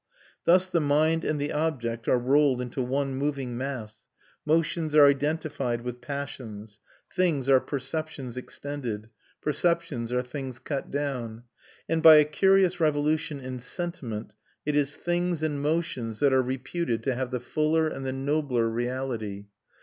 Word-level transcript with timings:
Thus 0.45 0.67
the 0.67 0.79
mind 0.81 1.23
and 1.23 1.39
the 1.39 1.53
object 1.53 2.07
are 2.07 2.17
rolled 2.17 2.59
into 2.59 2.81
one 2.81 3.13
moving 3.13 3.55
mass; 3.55 4.07
motions 4.47 4.95
are 4.95 5.05
identified 5.05 5.81
with 5.81 6.01
passions, 6.01 6.79
things 7.13 7.47
are 7.47 7.59
perceptions 7.59 8.35
extended, 8.35 9.11
perceptions 9.43 10.11
are 10.11 10.23
things 10.23 10.57
cut 10.57 10.89
down. 10.89 11.43
And, 11.87 12.01
by 12.01 12.15
a 12.15 12.25
curious 12.25 12.79
revolution 12.79 13.39
in 13.39 13.59
sentiment, 13.59 14.33
it 14.65 14.75
is 14.75 14.95
things 14.95 15.43
and 15.43 15.61
motions 15.61 16.19
that 16.19 16.33
are 16.33 16.41
reputed 16.41 17.03
to 17.03 17.13
have 17.13 17.29
the 17.29 17.39
fuller 17.39 17.87
and 17.87 18.03
the 18.03 18.11
nobler 18.11 18.67
reality. 18.69 19.45